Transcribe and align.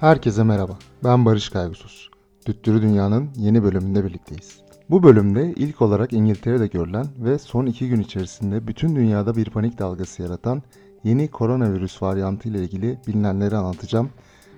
Herkese 0.00 0.42
merhaba. 0.42 0.78
Ben 1.04 1.24
Barış 1.24 1.48
Kaygusuz. 1.48 2.10
Düttürü 2.46 2.82
Dünya'nın 2.82 3.30
yeni 3.36 3.62
bölümünde 3.62 4.04
birlikteyiz. 4.04 4.60
Bu 4.90 5.02
bölümde 5.02 5.52
ilk 5.56 5.82
olarak 5.82 6.12
İngiltere'de 6.12 6.66
görülen 6.66 7.06
ve 7.18 7.38
son 7.38 7.66
iki 7.66 7.88
gün 7.88 8.00
içerisinde 8.00 8.66
bütün 8.66 8.96
dünyada 8.96 9.36
bir 9.36 9.50
panik 9.50 9.78
dalgası 9.78 10.22
yaratan 10.22 10.62
yeni 11.04 11.28
koronavirüs 11.28 12.02
varyantı 12.02 12.48
ile 12.48 12.58
ilgili 12.58 12.98
bilinenleri 13.06 13.56
anlatacağım 13.56 14.10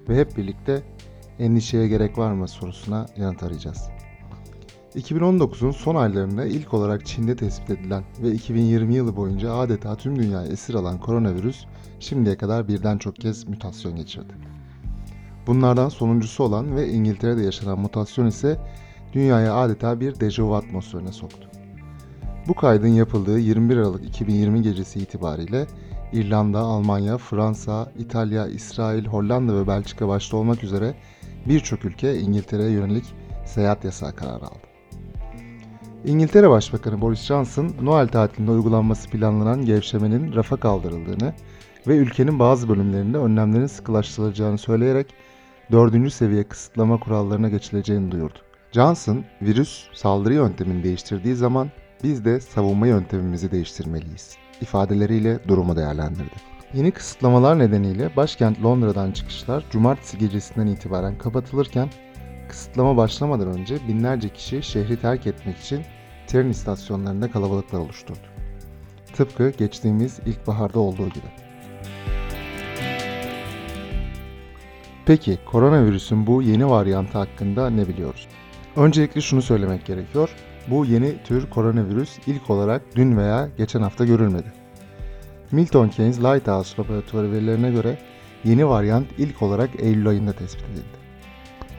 ve 0.08 0.20
hep 0.20 0.36
birlikte 0.36 0.82
endişeye 1.38 1.88
gerek 1.88 2.18
var 2.18 2.32
mı 2.32 2.48
sorusuna 2.48 3.06
yanıt 3.16 3.42
arayacağız. 3.42 3.88
2019'un 4.94 5.70
son 5.70 5.94
aylarında 5.94 6.44
ilk 6.44 6.74
olarak 6.74 7.06
Çin'de 7.06 7.36
tespit 7.36 7.70
edilen 7.70 8.04
ve 8.22 8.32
2020 8.32 8.94
yılı 8.94 9.16
boyunca 9.16 9.54
adeta 9.54 9.96
tüm 9.96 10.18
dünyayı 10.18 10.52
esir 10.52 10.74
alan 10.74 11.00
koronavirüs 11.00 11.64
şimdiye 12.00 12.36
kadar 12.36 12.68
birden 12.68 12.98
çok 12.98 13.16
kez 13.16 13.48
mutasyon 13.48 13.96
geçirdi. 13.96 14.32
Bunlardan 15.46 15.88
sonuncusu 15.88 16.44
olan 16.44 16.76
ve 16.76 16.88
İngiltere'de 16.88 17.42
yaşanan 17.42 17.78
mutasyon 17.78 18.26
ise 18.26 18.58
dünyaya 19.12 19.54
adeta 19.54 20.00
bir 20.00 20.20
dejavu 20.20 20.54
atmosferine 20.54 21.12
soktu. 21.12 21.48
Bu 22.48 22.54
kaydın 22.54 22.88
yapıldığı 22.88 23.38
21 23.38 23.76
Aralık 23.76 24.04
2020 24.04 24.62
gecesi 24.62 25.00
itibariyle 25.00 25.66
İrlanda, 26.12 26.58
Almanya, 26.58 27.18
Fransa, 27.18 27.92
İtalya, 27.98 28.46
İsrail, 28.46 29.04
Hollanda 29.04 29.54
ve 29.54 29.66
Belçika 29.66 30.08
başta 30.08 30.36
olmak 30.36 30.64
üzere 30.64 30.94
birçok 31.48 31.84
ülke 31.84 32.20
İngiltere'ye 32.20 32.70
yönelik 32.70 33.04
seyahat 33.44 33.84
yasağı 33.84 34.16
kararı 34.16 34.46
aldı. 34.46 34.72
İngiltere 36.04 36.50
Başbakanı 36.50 37.00
Boris 37.00 37.20
Johnson, 37.20 37.70
Noel 37.82 38.08
tatilinde 38.08 38.50
uygulanması 38.50 39.10
planlanan 39.10 39.64
gevşemenin 39.64 40.34
rafa 40.34 40.56
kaldırıldığını 40.56 41.34
ve 41.86 41.96
ülkenin 41.96 42.38
bazı 42.38 42.68
bölümlerinde 42.68 43.18
önlemlerin 43.18 43.66
sıkılaştırılacağını 43.66 44.58
söyleyerek 44.58 45.14
dördüncü 45.72 46.10
seviye 46.10 46.44
kısıtlama 46.44 47.00
kurallarına 47.00 47.48
geçileceğini 47.48 48.12
duyurdu. 48.12 48.38
Johnson, 48.72 49.24
virüs 49.42 49.84
saldırı 49.94 50.34
yöntemini 50.34 50.84
değiştirdiği 50.84 51.34
zaman 51.34 51.70
biz 52.04 52.24
de 52.24 52.40
savunma 52.40 52.86
yöntemimizi 52.86 53.50
değiştirmeliyiz 53.50 54.42
ifadeleriyle 54.62 55.48
durumu 55.48 55.76
değerlendirdi. 55.76 56.34
Yeni 56.74 56.90
kısıtlamalar 56.90 57.58
nedeniyle 57.58 58.16
başkent 58.16 58.62
Londra'dan 58.62 59.12
çıkışlar 59.12 59.64
cumartesi 59.70 60.18
gecesinden 60.18 60.66
itibaren 60.66 61.18
kapatılırken 61.18 61.90
kısıtlama 62.48 62.96
başlamadan 62.96 63.58
önce 63.58 63.88
binlerce 63.88 64.28
kişi 64.28 64.62
şehri 64.62 65.00
terk 65.00 65.26
etmek 65.26 65.58
için 65.58 65.84
tren 66.26 66.48
istasyonlarında 66.48 67.30
kalabalıklar 67.30 67.78
oluşturdu. 67.78 68.26
Tıpkı 69.12 69.50
geçtiğimiz 69.50 70.18
ilkbaharda 70.26 70.80
olduğu 70.80 71.08
gibi. 71.08 71.41
Peki 75.06 75.38
koronavirüsün 75.46 76.26
bu 76.26 76.42
yeni 76.42 76.70
varyantı 76.70 77.18
hakkında 77.18 77.70
ne 77.70 77.88
biliyoruz? 77.88 78.28
Öncelikle 78.76 79.20
şunu 79.20 79.42
söylemek 79.42 79.86
gerekiyor. 79.86 80.30
Bu 80.68 80.84
yeni 80.84 81.22
tür 81.22 81.50
koronavirüs 81.50 82.18
ilk 82.26 82.50
olarak 82.50 82.82
dün 82.96 83.16
veya 83.16 83.48
geçen 83.58 83.82
hafta 83.82 84.04
görülmedi. 84.04 84.52
Milton 85.52 85.88
Keynes 85.88 86.18
Lighthouse 86.18 86.82
Laboratuvarı 86.82 87.32
verilerine 87.32 87.70
göre 87.70 87.98
yeni 88.44 88.68
varyant 88.68 89.06
ilk 89.18 89.42
olarak 89.42 89.70
Eylül 89.78 90.08
ayında 90.08 90.32
tespit 90.32 90.64
edildi. 90.64 91.02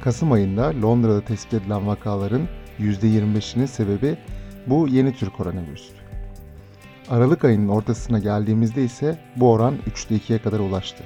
Kasım 0.02 0.32
ayında 0.32 0.82
Londra'da 0.82 1.22
tespit 1.22 1.54
edilen 1.54 1.88
vakaların 1.88 2.48
%25'inin 2.80 3.66
sebebi 3.66 4.18
bu 4.68 4.88
yeni 4.88 5.14
tür 5.16 5.30
koronavirüstü. 5.30 5.96
Aralık 7.10 7.46
ayının 7.46 7.68
ortasına 7.68 8.20
geldiğimizde 8.20 8.84
ise 8.84 9.20
bu 9.36 9.52
oran 9.52 9.76
3'te 9.90 10.16
2'ye 10.16 10.40
kadar 10.40 10.60
ulaştı. 10.60 11.04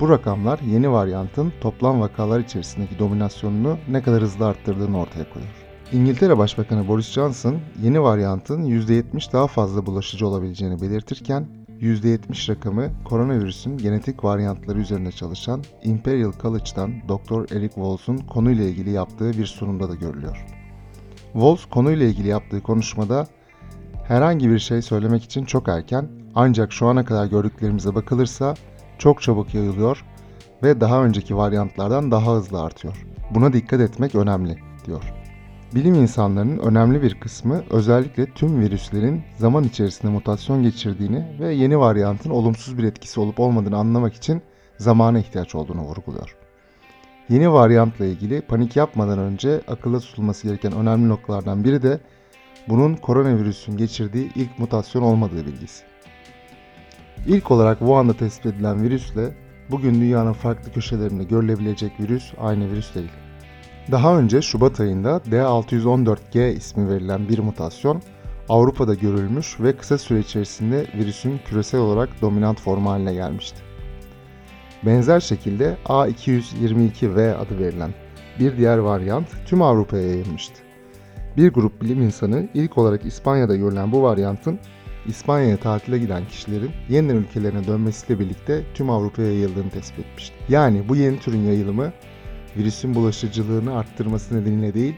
Bu 0.00 0.08
rakamlar 0.08 0.58
yeni 0.58 0.92
varyantın 0.92 1.52
toplam 1.60 2.00
vakalar 2.00 2.40
içerisindeki 2.40 2.98
dominasyonunu 2.98 3.78
ne 3.88 4.02
kadar 4.02 4.22
hızlı 4.22 4.46
arttırdığını 4.46 5.00
ortaya 5.00 5.30
koyuyor. 5.32 5.52
İngiltere 5.92 6.38
Başbakanı 6.38 6.88
Boris 6.88 7.12
Johnson 7.12 7.58
yeni 7.82 8.02
varyantın 8.02 8.64
%70 8.64 9.32
daha 9.32 9.46
fazla 9.46 9.86
bulaşıcı 9.86 10.26
olabileceğini 10.26 10.82
belirtirken 10.82 11.46
%70 11.80 12.50
rakamı 12.50 12.90
koronavirüsün 13.04 13.78
genetik 13.78 14.24
varyantları 14.24 14.78
üzerinde 14.78 15.12
çalışan 15.12 15.64
Imperial 15.82 16.32
College'dan 16.42 16.92
Dr. 17.08 17.56
Eric 17.56 17.74
Wolf'un 17.74 18.16
konuyla 18.16 18.64
ilgili 18.64 18.90
yaptığı 18.90 19.32
bir 19.32 19.46
sunumda 19.46 19.90
da 19.90 19.94
görülüyor. 19.94 20.46
Wolf 21.32 21.70
konuyla 21.70 22.06
ilgili 22.06 22.28
yaptığı 22.28 22.62
konuşmada 22.62 23.26
herhangi 24.08 24.50
bir 24.50 24.58
şey 24.58 24.82
söylemek 24.82 25.24
için 25.24 25.44
çok 25.44 25.68
erken 25.68 26.08
ancak 26.34 26.72
şu 26.72 26.86
ana 26.86 27.04
kadar 27.04 27.26
gördüklerimize 27.26 27.94
bakılırsa 27.94 28.54
çok 29.00 29.22
çabuk 29.22 29.54
yayılıyor 29.54 30.04
ve 30.62 30.80
daha 30.80 31.04
önceki 31.04 31.36
varyantlardan 31.36 32.10
daha 32.10 32.32
hızlı 32.36 32.62
artıyor. 32.62 33.06
Buna 33.30 33.52
dikkat 33.52 33.80
etmek 33.80 34.14
önemli, 34.14 34.58
diyor. 34.86 35.12
Bilim 35.74 35.94
insanlarının 35.94 36.58
önemli 36.58 37.02
bir 37.02 37.20
kısmı 37.20 37.62
özellikle 37.70 38.26
tüm 38.26 38.60
virüslerin 38.60 39.22
zaman 39.38 39.64
içerisinde 39.64 40.12
mutasyon 40.12 40.62
geçirdiğini 40.62 41.26
ve 41.40 41.54
yeni 41.54 41.78
varyantın 41.78 42.30
olumsuz 42.30 42.78
bir 42.78 42.84
etkisi 42.84 43.20
olup 43.20 43.40
olmadığını 43.40 43.76
anlamak 43.76 44.14
için 44.14 44.42
zamana 44.78 45.18
ihtiyaç 45.18 45.54
olduğunu 45.54 45.80
vurguluyor. 45.80 46.36
Yeni 47.28 47.52
varyantla 47.52 48.04
ilgili 48.04 48.40
panik 48.40 48.76
yapmadan 48.76 49.18
önce 49.18 49.60
akılda 49.68 50.00
tutulması 50.00 50.46
gereken 50.46 50.72
önemli 50.72 51.08
noktalardan 51.08 51.64
biri 51.64 51.82
de 51.82 52.00
bunun 52.68 52.94
koronavirüsün 52.94 53.76
geçirdiği 53.76 54.30
ilk 54.34 54.58
mutasyon 54.58 55.02
olmadığı 55.02 55.46
bilgisi. 55.46 55.89
İlk 57.26 57.50
olarak 57.50 57.78
Wuhan'da 57.78 58.12
tespit 58.12 58.46
edilen 58.46 58.82
virüsle 58.82 59.30
bugün 59.70 59.94
dünyanın 59.94 60.32
farklı 60.32 60.72
köşelerinde 60.72 61.24
görülebilecek 61.24 61.92
virüs 62.00 62.32
aynı 62.40 62.70
virüs 62.70 62.94
değil. 62.94 63.10
Daha 63.90 64.18
önce 64.18 64.42
Şubat 64.42 64.80
ayında 64.80 65.20
D614G 65.30 66.52
ismi 66.52 66.88
verilen 66.88 67.28
bir 67.28 67.38
mutasyon 67.38 68.02
Avrupa'da 68.48 68.94
görülmüş 68.94 69.60
ve 69.60 69.76
kısa 69.76 69.98
süre 69.98 70.18
içerisinde 70.18 70.86
virüsün 70.94 71.40
küresel 71.46 71.80
olarak 71.80 72.08
dominant 72.22 72.60
formu 72.60 72.90
haline 72.90 73.14
gelmişti. 73.14 73.58
Benzer 74.86 75.20
şekilde 75.20 75.76
A222V 75.84 77.34
adı 77.34 77.58
verilen 77.58 77.94
bir 78.38 78.56
diğer 78.56 78.78
varyant 78.78 79.28
tüm 79.46 79.62
Avrupa'ya 79.62 80.06
yayılmıştı. 80.06 80.54
Bir 81.36 81.52
grup 81.52 81.82
bilim 81.82 82.02
insanı 82.02 82.48
ilk 82.54 82.78
olarak 82.78 83.04
İspanya'da 83.06 83.56
görülen 83.56 83.92
bu 83.92 84.02
varyantın 84.02 84.58
İspanya'ya 85.06 85.56
tatile 85.56 85.98
giden 85.98 86.26
kişilerin 86.26 86.70
yeniden 86.88 87.16
ülkelerine 87.16 87.66
dönmesiyle 87.66 88.20
birlikte 88.20 88.62
tüm 88.74 88.90
Avrupa'ya 88.90 89.28
yayıldığını 89.28 89.70
tespit 89.70 90.06
etmişti. 90.06 90.36
Yani 90.48 90.88
bu 90.88 90.96
yeni 90.96 91.18
türün 91.18 91.40
yayılımı 91.40 91.92
virüsün 92.56 92.94
bulaşıcılığını 92.94 93.76
arttırması 93.76 94.40
nedeniyle 94.40 94.74
değil, 94.74 94.94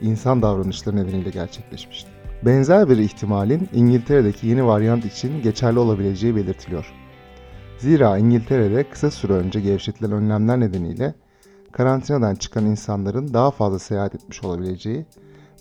insan 0.00 0.42
davranışları 0.42 0.96
nedeniyle 0.96 1.30
gerçekleşmişti. 1.30 2.10
Benzer 2.42 2.88
bir 2.88 2.98
ihtimalin 2.98 3.68
İngiltere'deki 3.72 4.46
yeni 4.46 4.66
varyant 4.66 5.04
için 5.04 5.42
geçerli 5.42 5.78
olabileceği 5.78 6.36
belirtiliyor. 6.36 6.92
Zira 7.78 8.18
İngiltere'de 8.18 8.88
kısa 8.88 9.10
süre 9.10 9.32
önce 9.32 9.60
gevşetilen 9.60 10.12
önlemler 10.12 10.60
nedeniyle 10.60 11.14
karantinadan 11.72 12.34
çıkan 12.34 12.66
insanların 12.66 13.34
daha 13.34 13.50
fazla 13.50 13.78
seyahat 13.78 14.14
etmiş 14.14 14.44
olabileceği 14.44 15.06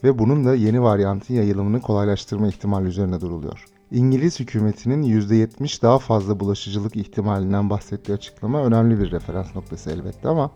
ve 0.04 0.19
bunun 0.19 0.45
da 0.45 0.56
yeni 0.56 0.81
varyantın 0.81 1.33
yayılımını 1.33 1.81
kolaylaştırma 1.81 2.48
ihtimali 2.48 2.88
üzerine 2.88 3.21
duruluyor. 3.21 3.75
İngiliz 3.91 4.39
hükümetinin 4.39 5.03
%70 5.03 5.81
daha 5.81 5.99
fazla 5.99 6.39
bulaşıcılık 6.39 6.95
ihtimalinden 6.95 7.69
bahsettiği 7.69 8.17
açıklama 8.17 8.63
önemli 8.63 8.99
bir 8.99 9.11
referans 9.11 9.55
noktası 9.55 9.91
elbette 9.91 10.29
ama 10.29 10.51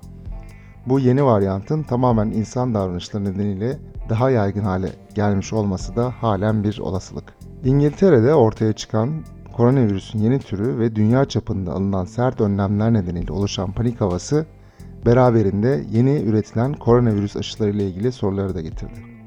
bu 0.86 1.00
yeni 1.00 1.26
varyantın 1.26 1.84
tamamen 1.84 2.32
insan 2.32 2.74
davranışları 2.74 3.26
nedeniyle 3.26 3.80
daha 4.10 4.30
yaygın 4.30 4.64
hale 4.64 4.90
gelmiş 5.16 5.54
olması 5.54 5.96
da 5.96 6.12
halen 6.12 6.64
bir 6.64 6.80
olasılık. 6.80 7.34
İngiltere'de 7.66 8.34
ortaya 8.34 8.74
çıkan 8.74 9.10
koronavirüsün 9.54 10.20
yeni 10.20 10.40
türü 10.40 10.80
ve 10.80 10.96
dünya 10.96 11.26
çapında 11.26 11.72
alınan 11.72 12.06
sert 12.06 12.42
önlemler 12.42 12.94
nedeniyle 12.94 13.34
oluşan 13.34 13.72
panik 13.72 14.02
havası 14.02 14.46
beraberinde 15.06 15.84
yeni 15.92 16.22
üretilen 16.22 16.74
koronavirüs 16.74 17.36
aşıları 17.36 17.70
ile 17.70 17.88
ilgili 17.88 18.12
soruları 18.12 18.56
da 18.56 18.62
getirdi. 18.62 19.19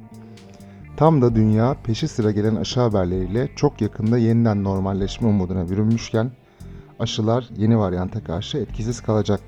Tam 0.97 1.23
da 1.23 1.35
dünya 1.35 1.77
peşi 1.85 2.09
sıra 2.09 2.31
gelen 2.31 2.57
aşı 2.57 2.81
haberleriyle 2.81 3.49
çok 3.57 3.81
yakında 3.81 4.19
yeniden 4.19 4.65
normalleşme 4.65 5.29
umuduna 5.29 5.71
bürünmüşken 5.71 6.31
aşılar 6.99 7.49
yeni 7.57 7.79
varyanta 7.79 8.25
karşı 8.25 8.59
etkisiz 8.59 9.01
kalacak 9.01 9.41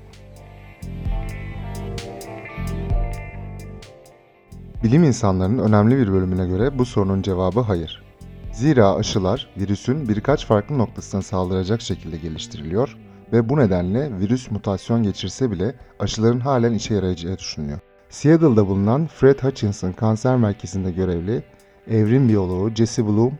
Bilim 4.83 5.03
insanlarının 5.03 5.63
önemli 5.63 5.97
bir 5.97 6.11
bölümüne 6.11 6.47
göre 6.47 6.79
bu 6.79 6.85
sorunun 6.85 7.21
cevabı 7.21 7.59
hayır. 7.59 8.03
Zira 8.51 8.95
aşılar 8.95 9.47
virüsün 9.57 10.09
birkaç 10.09 10.45
farklı 10.45 10.77
noktasına 10.77 11.21
saldıracak 11.21 11.81
şekilde 11.81 12.17
geliştiriliyor 12.17 12.97
ve 13.33 13.49
bu 13.49 13.57
nedenle 13.57 14.19
virüs 14.19 14.51
mutasyon 14.51 15.03
geçirse 15.03 15.51
bile 15.51 15.75
aşıların 15.99 16.39
halen 16.39 16.73
işe 16.73 16.93
yarayacağı 16.93 17.37
düşünülüyor. 17.37 17.79
Seattle'da 18.15 18.67
bulunan 18.67 19.07
Fred 19.07 19.39
Hutchinson 19.39 19.91
Kanser 19.91 20.37
Merkezi'nde 20.37 20.91
görevli 20.91 21.43
evrim 21.87 22.29
biyoloğu 22.29 22.75
Jesse 22.75 23.05
Bloom 23.05 23.33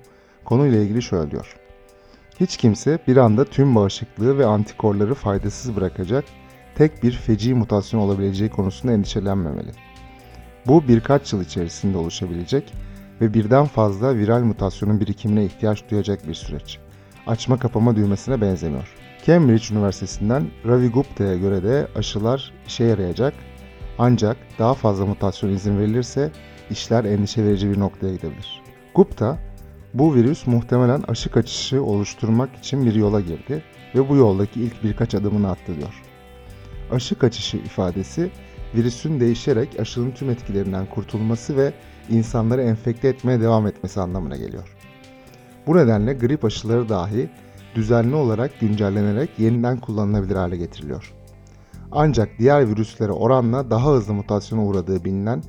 konuyla 0.46 0.82
ilgili 0.82 1.02
şöyle 1.02 1.32
diyor. 1.32 1.56
Hiç 2.40 2.58
kimse 2.58 3.00
bir 3.08 3.18
anda 3.18 3.46
tüm 3.46 3.76
bağışıklığı 3.76 4.38
ve 4.38 4.46
antikorları 4.46 5.14
faydasız 5.14 5.76
bırakacak 5.76 6.26
tek 6.76 7.04
bir 7.04 7.12
feci 7.12 7.54
mutasyon 7.54 8.00
olabileceği 8.00 8.50
konusunda 8.50 8.94
endişelenmemeli. 8.94 9.72
Bu 10.68 10.88
birkaç 10.88 11.34
yıl 11.34 11.42
içerisinde 11.42 11.98
oluşabilecek 11.98 12.74
ve 13.22 13.34
birden 13.34 13.66
fazla 13.66 14.16
viral 14.16 14.42
mutasyonun 14.42 15.00
birikimine 15.00 15.46
ihtiyaç 15.46 15.90
duyacak 15.92 16.28
bir 16.28 16.34
süreç. 16.34 16.80
Açma 17.28 17.60
kapama 17.60 17.96
düğmesine 17.96 18.42
benzemiyor. 18.42 18.96
Cambridge 19.26 19.76
Üniversitesi'nden 19.76 20.48
Ravi 20.68 20.90
Gupta'ya 20.90 21.36
göre 21.36 21.64
de 21.64 21.88
aşılar 21.96 22.54
işe 22.68 22.84
yarayacak 22.84 23.34
ancak 24.00 24.38
daha 24.60 24.74
fazla 24.74 25.06
mutasyon 25.06 25.50
izin 25.50 25.80
verilirse 25.80 26.32
işler 26.70 27.04
endişe 27.04 27.44
verici 27.44 27.72
bir 27.72 27.80
noktaya 27.80 28.16
gidebilir. 28.16 28.62
Gupta, 28.96 29.38
bu 29.94 30.16
virüs 30.16 30.48
muhtemelen 30.48 31.02
aşı 31.08 31.32
kaçışı 31.32 31.84
oluşturmak 31.84 32.56
için 32.56 32.86
bir 32.86 32.96
yola 32.96 33.22
girdi 33.22 33.64
ve 33.96 34.10
bu 34.10 34.16
yoldaki 34.16 34.62
ilk 34.62 34.84
birkaç 34.84 35.16
adımını 35.16 35.52
attı 35.52 35.76
diyor. 35.80 36.02
Aşı 36.92 37.16
kaçışı 37.16 37.58
ifadesi 37.58 38.32
virüsün 38.76 39.20
değişerek 39.20 39.80
aşının 39.80 40.12
tüm 40.12 40.30
etkilerinden 40.30 40.86
kurtulması 40.86 41.58
ve 41.58 41.74
insanları 42.10 42.62
enfekte 42.62 43.08
etmeye 43.08 43.42
devam 43.42 43.68
etmesi 43.68 44.02
anlamına 44.02 44.38
geliyor. 44.38 44.76
Bu 45.68 45.78
nedenle 45.78 46.14
grip 46.14 46.46
aşıları 46.46 46.90
dahi 46.90 47.30
düzenli 47.76 48.16
olarak 48.16 48.60
güncellenerek 48.60 49.30
yeniden 49.38 49.80
kullanılabilir 49.80 50.36
hale 50.36 50.58
getiriliyor. 50.58 51.14
Ancak 51.92 52.30
diğer 52.40 52.70
virüslere 52.70 53.12
oranla 53.12 53.70
daha 53.70 53.92
hızlı 53.92 54.14
mutasyona 54.14 54.66
uğradığı 54.66 55.06
bilinen 55.06 55.44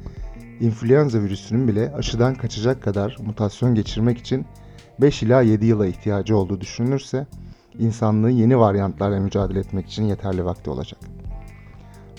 influenza 0.60 1.20
virüsünün 1.20 1.68
bile 1.68 1.92
aşıdan 1.94 2.34
kaçacak 2.34 2.82
kadar 2.82 3.16
mutasyon 3.26 3.74
geçirmek 3.74 4.18
için 4.18 4.46
5 5.00 5.22
ila 5.22 5.42
7 5.42 5.66
yıla 5.66 5.86
ihtiyacı 5.86 6.36
olduğu 6.36 6.60
düşünülürse 6.60 7.26
insanlığın 7.78 8.30
yeni 8.30 8.58
varyantlarla 8.58 9.20
mücadele 9.20 9.58
etmek 9.58 9.86
için 9.86 10.04
yeterli 10.04 10.44
vakti 10.44 10.70
olacak. 10.70 11.00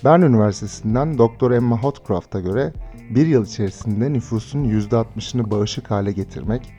Bern 0.03 0.21
Üniversitesi'nden 0.21 1.17
Dr. 1.17 1.51
Emma 1.51 1.83
Hotcroft'a 1.83 2.39
göre 2.39 2.73
bir 3.09 3.27
yıl 3.27 3.45
içerisinde 3.45 4.13
nüfusun 4.13 4.63
%60'ını 4.63 5.51
bağışık 5.51 5.91
hale 5.91 6.11
getirmek 6.11 6.73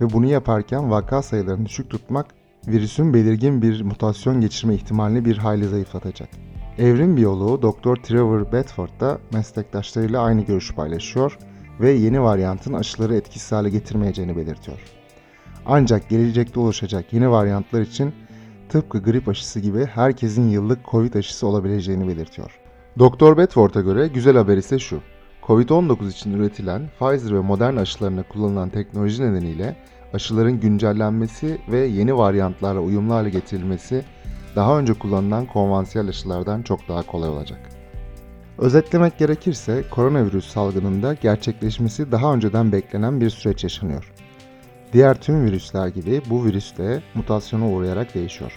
ve 0.00 0.12
bunu 0.12 0.26
yaparken 0.26 0.90
vaka 0.90 1.22
sayılarını 1.22 1.66
düşük 1.66 1.90
tutmak 1.90 2.26
virüsün 2.66 3.14
belirgin 3.14 3.62
bir 3.62 3.82
mutasyon 3.82 4.40
geçirme 4.40 4.74
ihtimalini 4.74 5.24
bir 5.24 5.38
hayli 5.38 5.68
zayıflatacak. 5.68 6.28
Evrim 6.78 7.16
biyoloğu 7.16 7.62
Dr. 7.62 8.02
Trevor 8.02 8.52
Bedford 8.52 9.00
da 9.00 9.18
meslektaşlarıyla 9.32 10.22
aynı 10.22 10.40
görüşü 10.40 10.74
paylaşıyor 10.74 11.38
ve 11.80 11.90
yeni 11.90 12.22
varyantın 12.22 12.72
aşıları 12.72 13.14
etkisiz 13.14 13.52
hale 13.52 13.70
getirmeyeceğini 13.70 14.36
belirtiyor. 14.36 14.78
Ancak 15.66 16.08
gelecekte 16.08 16.60
oluşacak 16.60 17.12
yeni 17.12 17.30
varyantlar 17.30 17.80
için 17.80 18.12
tıpkı 18.68 18.98
grip 19.02 19.28
aşısı 19.28 19.60
gibi 19.60 19.86
herkesin 19.86 20.48
yıllık 20.48 20.84
Covid 20.90 21.14
aşısı 21.14 21.46
olabileceğini 21.46 22.08
belirtiyor. 22.08 22.60
Dr. 22.98 23.36
Bedford'a 23.36 23.80
göre 23.80 24.08
güzel 24.08 24.36
haber 24.36 24.56
ise 24.56 24.78
şu. 24.78 25.00
Covid-19 25.42 26.08
için 26.08 26.32
üretilen 26.32 26.90
Pfizer 26.98 27.34
ve 27.34 27.40
Moderna 27.40 27.80
aşılarına 27.80 28.22
kullanılan 28.22 28.68
teknoloji 28.68 29.22
nedeniyle 29.22 29.76
aşıların 30.14 30.60
güncellenmesi 30.60 31.58
ve 31.68 31.78
yeni 31.78 32.16
varyantlarla 32.16 32.80
uyumlu 32.80 33.14
hale 33.14 33.30
getirilmesi 33.30 34.04
daha 34.56 34.78
önce 34.78 34.94
kullanılan 34.94 35.46
konvansiyel 35.46 36.08
aşılardan 36.08 36.62
çok 36.62 36.88
daha 36.88 37.02
kolay 37.02 37.28
olacak. 37.28 37.60
Özetlemek 38.58 39.18
gerekirse 39.18 39.84
koronavirüs 39.90 40.46
salgınında 40.52 41.14
gerçekleşmesi 41.14 42.12
daha 42.12 42.34
önceden 42.34 42.72
beklenen 42.72 43.20
bir 43.20 43.30
süreç 43.30 43.62
yaşanıyor. 43.64 44.12
Diğer 44.92 45.20
tüm 45.20 45.44
virüsler 45.44 45.88
gibi 45.88 46.22
bu 46.30 46.44
virüs 46.44 46.78
de 46.78 47.02
mutasyona 47.14 47.68
uğrayarak 47.68 48.14
değişiyor. 48.14 48.52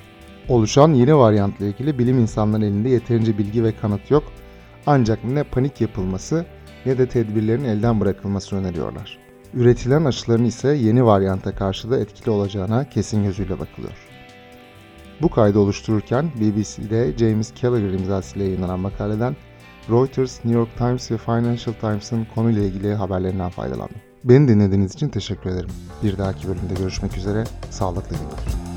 Oluşan 0.50 0.94
yeni 0.94 1.18
varyantla 1.18 1.66
ilgili 1.66 2.00
bilim 2.00 2.20
insanlarının 2.20 2.66
elinde 2.66 2.90
yeterince 2.90 3.38
bilgi 3.38 3.64
ve 3.64 3.72
kanıt 3.72 4.12
yok 4.12 4.24
ancak 4.86 5.24
ne 5.24 5.44
panik 5.44 5.82
yapılması 5.82 6.46
ne 6.86 6.98
de 6.98 7.10
tedbirlerin 7.10 7.64
elden 7.64 8.02
bırakılması 8.02 8.56
öneriyorlar. 8.56 9.18
Üretilen 9.54 10.06
aşıların 10.06 10.46
ise 10.46 10.76
yeni 10.76 11.06
varyanta 11.06 11.56
karşı 11.56 11.92
da 11.92 12.00
etkili 12.00 12.30
olacağına 12.30 12.90
kesin 12.90 13.24
gözüyle 13.24 13.60
bakılıyor. 13.60 14.13
Bu 15.24 15.30
kaydı 15.30 15.60
oluştururken 15.60 16.32
BBC'de 16.36 17.18
James 17.18 17.54
Gallagher 17.62 17.90
imzasıyla 17.90 18.46
yayınlanan 18.46 18.80
makaleden 18.80 19.36
Reuters, 19.90 20.46
New 20.46 20.60
York 20.60 20.78
Times 20.78 21.12
ve 21.12 21.18
Financial 21.18 21.74
Times'ın 21.82 22.28
konuyla 22.36 22.64
ilgili 22.64 22.94
haberlerinden 22.94 23.50
faydalandım. 23.50 23.96
Beni 24.24 24.48
dinlediğiniz 24.48 24.94
için 24.94 25.10
teşekkür 25.10 25.50
ederim. 25.50 25.70
Bir 26.04 26.18
dahaki 26.18 26.48
bölümde 26.48 26.74
görüşmek 26.80 27.18
üzere, 27.18 27.44
sağlıklı 27.70 28.16
günler. 28.16 28.73